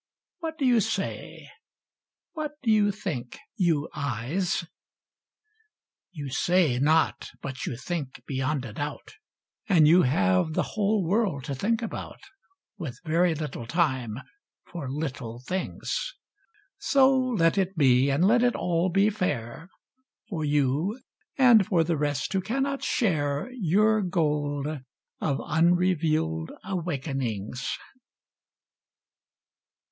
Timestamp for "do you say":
0.57-1.47